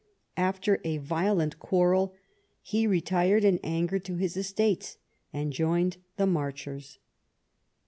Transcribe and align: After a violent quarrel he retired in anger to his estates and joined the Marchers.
After 0.37 0.81
a 0.83 0.97
violent 0.97 1.59
quarrel 1.59 2.15
he 2.63 2.87
retired 2.87 3.43
in 3.43 3.59
anger 3.63 3.99
to 3.99 4.15
his 4.15 4.35
estates 4.35 4.97
and 5.31 5.53
joined 5.53 5.97
the 6.17 6.25
Marchers. 6.25 6.97